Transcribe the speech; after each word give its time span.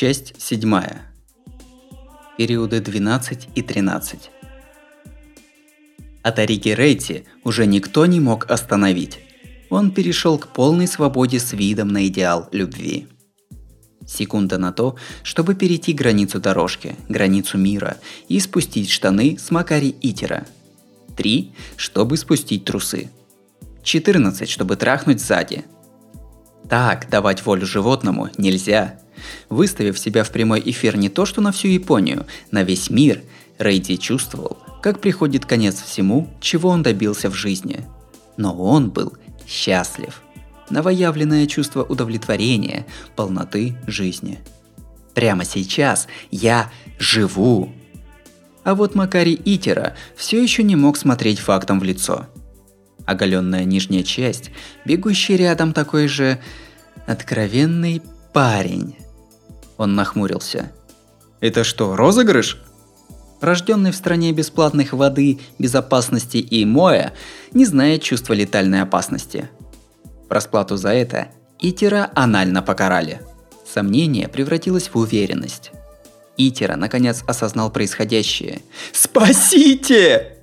Часть 0.00 0.32
7. 0.40 0.80
Периоды 2.38 2.80
12 2.80 3.48
и 3.54 3.60
13. 3.60 4.30
От 6.22 6.38
Ариги 6.38 6.70
Рейти 6.70 7.24
уже 7.44 7.66
никто 7.66 8.06
не 8.06 8.18
мог 8.18 8.50
остановить. 8.50 9.18
Он 9.68 9.90
перешел 9.90 10.38
к 10.38 10.54
полной 10.54 10.86
свободе 10.86 11.38
с 11.38 11.52
видом 11.52 11.88
на 11.88 12.06
идеал 12.06 12.48
любви. 12.50 13.08
Секунда 14.06 14.56
на 14.56 14.72
то, 14.72 14.96
чтобы 15.22 15.54
перейти 15.54 15.92
границу 15.92 16.40
дорожки, 16.40 16.96
границу 17.10 17.58
мира 17.58 17.98
и 18.26 18.40
спустить 18.40 18.88
штаны 18.88 19.36
с 19.38 19.50
Макари 19.50 19.94
Итера. 20.00 20.46
Три, 21.14 21.52
чтобы 21.76 22.16
спустить 22.16 22.64
трусы. 22.64 23.10
14, 23.82 24.48
чтобы 24.48 24.76
трахнуть 24.76 25.20
сзади. 25.20 25.66
Так 26.70 27.10
давать 27.10 27.44
волю 27.44 27.66
животному 27.66 28.30
нельзя. 28.38 28.98
Выставив 29.48 29.98
себя 29.98 30.24
в 30.24 30.30
прямой 30.30 30.62
эфир 30.64 30.96
не 30.96 31.08
то 31.08 31.26
что 31.26 31.40
на 31.40 31.52
всю 31.52 31.68
Японию, 31.68 32.26
на 32.50 32.62
весь 32.62 32.90
мир, 32.90 33.22
Рейди 33.58 33.98
чувствовал, 33.98 34.58
как 34.82 35.00
приходит 35.00 35.44
конец 35.44 35.82
всему, 35.82 36.28
чего 36.40 36.70
он 36.70 36.82
добился 36.82 37.30
в 37.30 37.34
жизни. 37.34 37.84
Но 38.36 38.56
он 38.56 38.90
был 38.90 39.12
счастлив. 39.46 40.22
Новоявленное 40.70 41.46
чувство 41.46 41.82
удовлетворения, 41.82 42.86
полноты 43.16 43.76
жизни. 43.86 44.38
Прямо 45.14 45.44
сейчас 45.44 46.06
я 46.30 46.70
живу. 46.98 47.72
А 48.62 48.74
вот 48.74 48.94
Макари 48.94 49.38
Итера 49.44 49.96
все 50.16 50.42
еще 50.42 50.62
не 50.62 50.76
мог 50.76 50.96
смотреть 50.96 51.40
фактом 51.40 51.80
в 51.80 51.84
лицо. 51.84 52.26
Оголенная 53.06 53.64
нижняя 53.64 54.02
часть, 54.02 54.50
бегущий 54.84 55.36
рядом 55.36 55.72
такой 55.72 56.06
же 56.06 56.38
откровенный 57.06 58.02
парень. 58.32 58.96
Он 59.80 59.94
нахмурился. 59.94 60.70
«Это 61.40 61.64
что, 61.64 61.96
розыгрыш?» 61.96 62.60
Рожденный 63.40 63.92
в 63.92 63.96
стране 63.96 64.30
бесплатных 64.30 64.92
воды, 64.92 65.40
безопасности 65.58 66.36
и 66.36 66.66
моя, 66.66 67.14
не 67.54 67.64
знает 67.64 68.02
чувства 68.02 68.34
летальной 68.34 68.82
опасности. 68.82 69.48
Расплату 70.28 70.76
за 70.76 70.90
это 70.90 71.28
Итера 71.58 72.10
анально 72.14 72.60
покарали. 72.60 73.22
Сомнение 73.66 74.28
превратилось 74.28 74.90
в 74.92 74.98
уверенность. 74.98 75.70
Итера 76.36 76.76
наконец 76.76 77.24
осознал 77.26 77.70
происходящее. 77.70 78.60
«Спасите!» 78.92 80.42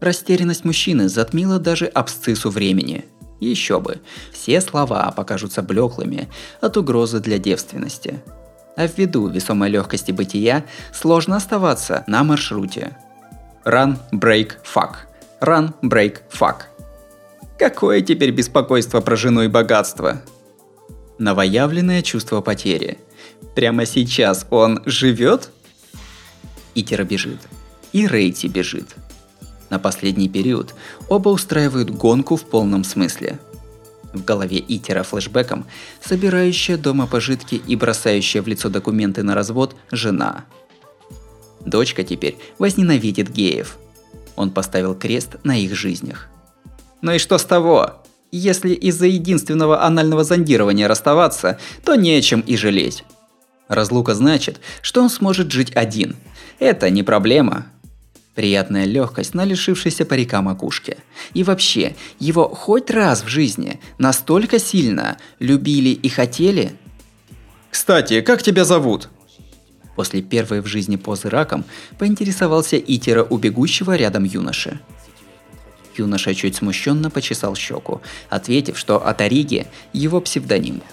Растерянность 0.00 0.66
мужчины 0.66 1.08
затмила 1.08 1.58
даже 1.58 1.86
абсциссу 1.86 2.50
времени. 2.50 3.06
Еще 3.40 3.80
бы, 3.80 4.02
все 4.34 4.60
слова 4.60 5.10
покажутся 5.12 5.62
блеклыми 5.62 6.28
от 6.60 6.76
угрозы 6.76 7.20
для 7.20 7.38
девственности– 7.38 8.20
а 8.76 8.86
ввиду 8.86 9.26
весомой 9.28 9.70
легкости 9.70 10.12
бытия 10.12 10.64
сложно 10.92 11.36
оставаться 11.36 12.04
на 12.06 12.22
маршруте. 12.22 12.96
Run, 13.64 13.96
break, 14.12 14.52
fuck. 14.62 14.96
Run, 15.40 15.72
break, 15.82 16.18
fuck. 16.30 16.62
Какое 17.58 18.02
теперь 18.02 18.30
беспокойство 18.30 19.00
про 19.00 19.16
жену 19.16 19.42
и 19.42 19.48
богатство? 19.48 20.20
Новоявленное 21.18 22.02
чувство 22.02 22.42
потери. 22.42 22.98
Прямо 23.54 23.86
сейчас 23.86 24.46
он 24.50 24.82
живет? 24.84 25.50
Итера 26.74 27.04
бежит. 27.04 27.40
И 27.92 28.06
Рейти 28.06 28.46
бежит. 28.46 28.94
На 29.70 29.78
последний 29.78 30.28
период 30.28 30.74
оба 31.08 31.30
устраивают 31.30 31.90
гонку 31.90 32.36
в 32.36 32.44
полном 32.44 32.84
смысле– 32.84 33.38
в 34.16 34.24
голове 34.24 34.62
Итера 34.66 35.02
флешбеком, 35.02 35.66
собирающая 36.02 36.76
дома 36.76 37.06
пожитки 37.06 37.54
и 37.54 37.76
бросающая 37.76 38.42
в 38.42 38.48
лицо 38.48 38.68
документы 38.68 39.22
на 39.22 39.34
развод 39.34 39.76
жена. 39.90 40.44
Дочка 41.64 42.04
теперь 42.04 42.38
возненавидит 42.58 43.30
геев. 43.30 43.76
Он 44.36 44.50
поставил 44.50 44.94
крест 44.94 45.36
на 45.44 45.56
их 45.56 45.74
жизнях. 45.74 46.28
Ну 47.02 47.12
и 47.12 47.18
что 47.18 47.38
с 47.38 47.44
того? 47.44 48.02
Если 48.30 48.70
из-за 48.70 49.06
единственного 49.06 49.84
анального 49.84 50.24
зондирования 50.24 50.88
расставаться, 50.88 51.58
то 51.84 51.94
нечем 51.94 52.40
и 52.40 52.56
жалеть. 52.56 53.04
Разлука 53.68 54.14
значит, 54.14 54.60
что 54.82 55.02
он 55.02 55.10
сможет 55.10 55.50
жить 55.50 55.74
один. 55.74 56.16
Это 56.58 56.88
не 56.90 57.02
проблема, 57.02 57.66
Приятная 58.36 58.84
легкость 58.84 59.32
на 59.32 59.44
лишившейся 59.46 60.04
парика 60.04 60.42
макушке. 60.42 60.98
И 61.32 61.42
вообще, 61.42 61.96
его 62.20 62.50
хоть 62.50 62.90
раз 62.90 63.24
в 63.24 63.28
жизни 63.28 63.80
настолько 63.96 64.58
сильно 64.58 65.16
любили 65.38 65.88
и 65.88 66.08
хотели? 66.10 66.74
«Кстати, 67.70 68.20
как 68.20 68.42
тебя 68.42 68.66
зовут?» 68.66 69.08
После 69.96 70.20
первой 70.20 70.60
в 70.60 70.66
жизни 70.66 70.96
позы 70.96 71.30
раком 71.30 71.64
поинтересовался 71.98 72.76
Итера 72.76 73.24
у 73.24 73.38
бегущего 73.38 73.96
рядом 73.96 74.24
юноши. 74.24 74.80
Юноша 75.96 76.34
чуть 76.34 76.56
смущенно 76.56 77.08
почесал 77.08 77.56
щеку, 77.56 78.02
ответив, 78.28 78.76
что 78.76 79.04
Атариги– 79.06 79.66
его 79.94 80.20
псевдоним– 80.20 80.82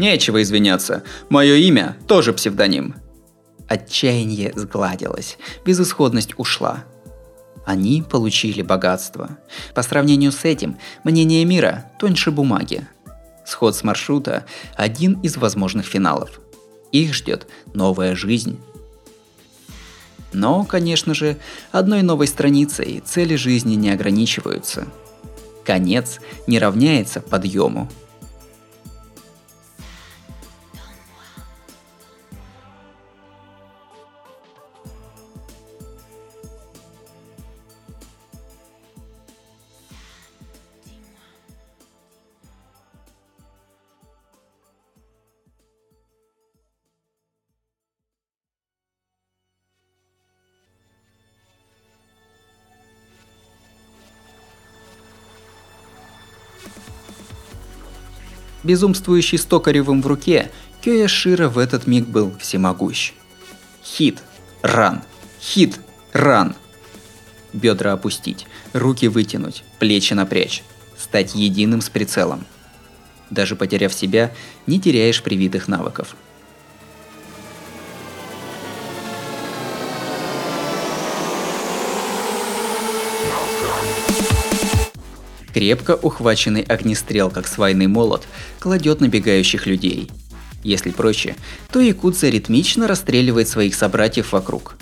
Нечего 0.00 0.40
извиняться. 0.40 1.02
Мое 1.28 1.56
имя 1.56 1.94
тоже 2.08 2.32
псевдоним. 2.32 2.94
Отчаяние 3.68 4.50
сгладилось, 4.56 5.36
безысходность 5.62 6.32
ушла. 6.38 6.84
Они 7.66 8.02
получили 8.02 8.62
богатство. 8.62 9.36
По 9.74 9.82
сравнению 9.82 10.32
с 10.32 10.46
этим, 10.46 10.78
мнение 11.04 11.44
мира 11.44 11.92
тоньше 11.98 12.30
бумаги. 12.30 12.88
Сход 13.44 13.76
с 13.76 13.84
маршрута– 13.84 14.46
один 14.74 15.20
из 15.20 15.36
возможных 15.36 15.84
финалов. 15.84 16.40
Их 16.92 17.12
ждет 17.12 17.46
новая 17.74 18.16
жизнь. 18.16 18.58
Но, 20.32 20.64
конечно 20.64 21.12
же, 21.12 21.36
одной 21.72 22.00
новой 22.00 22.26
страницей 22.26 23.02
цели 23.04 23.34
жизни 23.34 23.74
не 23.74 23.90
ограничиваются. 23.90 24.86
Конец 25.62 26.20
не 26.46 26.58
равняется 26.58 27.20
подъему– 27.20 27.86
безумствующий 58.62 59.38
с 59.38 59.44
токаревым 59.44 60.02
в 60.02 60.06
руке, 60.06 60.50
Кёя 60.80 61.08
Шира 61.08 61.48
в 61.48 61.58
этот 61.58 61.86
миг 61.86 62.06
был 62.06 62.34
всемогущ. 62.38 63.12
Хит, 63.84 64.22
ран, 64.62 65.02
хит, 65.40 65.80
ран. 66.12 66.54
Бедра 67.52 67.92
опустить, 67.92 68.46
руки 68.72 69.08
вытянуть, 69.08 69.64
плечи 69.78 70.14
напрячь, 70.14 70.62
стать 70.96 71.34
единым 71.34 71.80
с 71.80 71.88
прицелом. 71.88 72.46
Даже 73.28 73.56
потеряв 73.56 73.92
себя, 73.92 74.32
не 74.66 74.80
теряешь 74.80 75.22
привитых 75.22 75.68
навыков– 75.68 76.16
Крепко 85.52 85.96
ухваченный 85.96 86.62
огнестрел, 86.62 87.30
как 87.30 87.48
свайный 87.48 87.88
молот, 87.88 88.26
кладет 88.60 89.00
набегающих 89.00 89.66
людей. 89.66 90.10
Если 90.62 90.90
проще, 90.90 91.36
то 91.72 91.80
Якудза 91.80 92.28
ритмично 92.28 92.86
расстреливает 92.86 93.48
своих 93.48 93.74
собратьев 93.74 94.32
вокруг. 94.32 94.76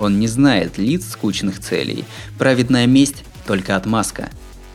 Он 0.00 0.18
не 0.18 0.28
знает 0.28 0.78
лиц 0.78 1.10
скучных 1.10 1.60
целей. 1.60 2.04
Праведная 2.38 2.86
месть– 2.86 3.24
только 3.46 3.76
отмазка. 3.76 4.30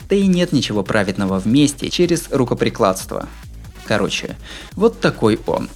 Да 0.08 0.16
и 0.16 0.26
нет 0.26 0.52
ничего 0.52 0.82
праведного 0.82 1.40
в 1.40 1.46
мести 1.46 1.88
через 1.88 2.28
рукоприкладство. 2.30 3.28
Короче, 3.86 4.36
вот 4.72 5.00
такой 5.00 5.40
он. 5.46 5.68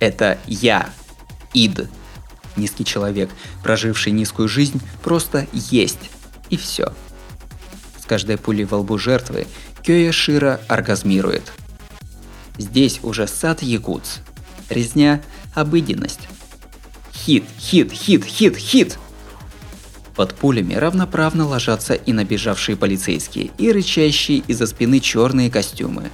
Это 0.00 0.38
я. 0.46 0.90
Ид. 1.54 1.88
Низкий 2.56 2.84
человек, 2.84 3.30
проживший 3.62 4.12
низкую 4.12 4.48
жизнь, 4.48 4.80
просто 5.02 5.46
есть. 5.52 6.10
И 6.50 6.56
все 6.56 6.92
каждой 8.08 8.38
пулей 8.38 8.64
во 8.64 8.78
лбу 8.78 8.98
жертвы 8.98 9.46
Кёя 9.84 10.10
Шира 10.10 10.60
оргазмирует. 10.66 11.52
Здесь 12.56 12.98
уже 13.02 13.28
сад 13.28 13.62
якутс. 13.62 14.16
Резня– 14.68 15.22
обыденность. 15.54 16.28
Хит, 17.14 17.44
хит, 17.58 17.92
хит, 17.92 18.24
хит, 18.24 18.56
хит! 18.56 18.98
Под 20.16 20.34
пулями 20.34 20.74
равноправно 20.74 21.46
ложатся 21.46 21.94
и 21.94 22.12
набежавшие 22.12 22.76
полицейские, 22.76 23.50
и 23.56 23.70
рычащие 23.70 24.38
из-за 24.38 24.66
спины 24.66 24.98
черные 24.98 25.50
костюмы. 25.50 26.10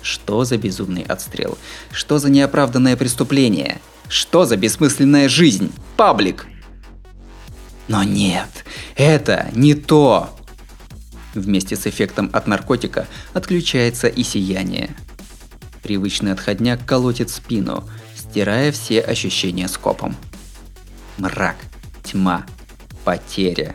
Что 0.00 0.44
за 0.44 0.56
безумный 0.56 1.02
отстрел? 1.02 1.58
Что 1.90 2.18
за 2.18 2.30
неоправданное 2.30 2.96
преступление? 2.96 3.80
Что 4.08 4.46
за 4.46 4.56
бессмысленная 4.56 5.28
жизнь? 5.28 5.72
Паблик! 5.96 6.46
Но 7.88 8.02
нет, 8.02 8.64
это 8.96 9.50
не 9.52 9.74
то. 9.74 10.35
Вместе 11.36 11.76
с 11.76 11.86
эффектом 11.86 12.30
от 12.32 12.46
наркотика 12.46 13.06
отключается 13.34 14.08
и 14.08 14.22
сияние. 14.22 14.96
Привычный 15.82 16.32
отходняк 16.32 16.86
колотит 16.86 17.28
спину, 17.28 17.86
стирая 18.16 18.72
все 18.72 19.02
ощущения 19.02 19.68
скопом. 19.68 20.16
Мрак, 21.18 21.56
тьма, 22.02 22.46
потеря. 23.04 23.74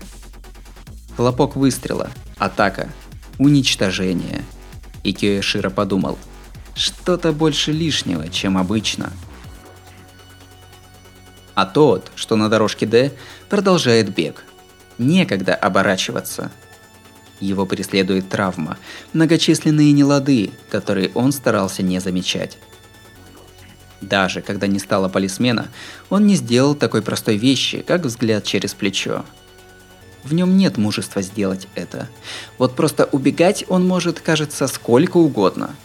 Хлопок 1.16 1.56
выстрела, 1.56 2.10
атака, 2.40 2.90
уничтожение. 3.38 4.44
И 5.04 5.14
Кёэшира 5.14 5.70
подумал, 5.70 6.18
что-то 6.74 7.32
больше 7.32 7.72
лишнего, 7.72 8.28
чем 8.30 8.58
обычно. 8.58 9.14
А 11.54 11.68
тот, 11.68 12.12
что 12.16 12.36
на 12.36 12.50
дорожке 12.50 12.88
Д, 12.88 13.12
продолжает 13.50 14.16
бег. 14.16 14.46
Некогда 14.98 15.54
оборачиваться. 15.54 16.52
Его 17.42 17.66
преследует 17.66 18.30
травма, 18.30 18.78
многочисленные 19.14 19.92
нелады, 19.92 20.52
которые 20.70 21.12
он 21.16 21.32
старался 21.32 21.82
не 21.82 22.00
замечать. 22.00 22.58
Даже 24.00 24.42
когда 24.42 24.68
не 24.68 24.78
стало 24.78 25.10
полисмена, 25.10 25.68
он 26.10 26.28
не 26.28 26.36
сделал 26.36 26.76
такой 26.76 27.02
простой 27.02 27.38
вещи, 27.38 27.82
как 27.82 28.06
взгляд 28.06 28.44
через 28.44 28.76
плечо. 28.76 29.26
В 30.24 30.36
нем 30.36 30.56
нет 30.56 30.78
мужества 30.78 31.24
сделать 31.24 31.68
это. 31.74 32.08
Вот 32.60 32.76
просто 32.76 33.06
убегать 33.06 33.66
он 33.68 33.88
может, 33.88 34.20
кажется, 34.20 34.68
сколько 34.68 35.18
угодно. 35.18 35.76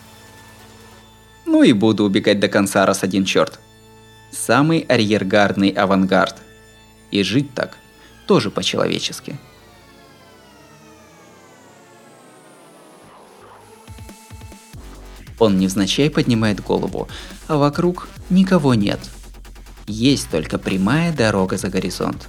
Ну 1.47 1.62
и 1.62 1.73
буду 1.73 2.05
убегать 2.05 2.38
до 2.38 2.49
конца, 2.49 2.85
раз 2.85 3.03
один 3.03 3.25
черт. 3.25 3.58
Самый 4.31 4.81
арьергардный 4.81 5.70
авангард. 5.70 6.37
И 7.11 7.23
жить 7.23 7.55
так 7.55 7.79
тоже 8.26 8.50
по-человечески. 8.50 9.38
Он 15.38 15.59
невзначай 15.59 16.11
поднимает 16.11 16.62
голову, 16.62 17.09
а 17.47 17.56
вокруг 17.56 18.09
никого 18.31 18.75
нет. 18.75 19.00
Есть 19.87 20.31
только 20.31 20.59
прямая 20.59 21.12
дорога 21.12 21.59
за 21.59 21.69
горизонт. 21.69 22.29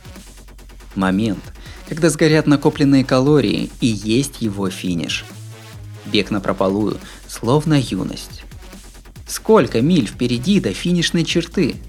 Момент, 0.96 1.44
когда 1.88 2.10
сгорят 2.10 2.48
накопленные 2.48 3.06
калории 3.06 3.70
и 3.82 3.88
есть 3.88 4.42
его 4.42 4.70
финиш. 4.70 5.26
Бег 6.06 6.32
на 6.32 6.42
прополую, 6.42 6.98
словно 7.28 7.80
юность. 7.80 8.44
Сколько 9.26 9.82
миль 9.82 10.08
впереди 10.08 10.60
до 10.60 10.74
финишной 10.74 11.24
черты– 11.24 11.76